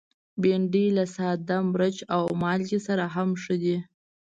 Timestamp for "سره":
2.87-3.03